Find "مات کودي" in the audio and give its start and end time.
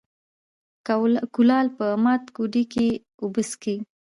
2.03-2.63